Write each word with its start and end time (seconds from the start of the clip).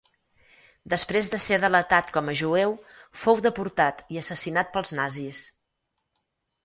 Després 0.93 1.27
de 1.33 1.39
ser 1.47 1.59
delatat 1.63 2.09
com 2.15 2.33
a 2.33 2.35
jueu, 2.41 2.73
fou 3.25 3.45
deportat 3.49 4.03
i 4.17 4.21
assassinat 4.23 4.73
pels 4.79 4.95
nazis. 5.01 5.43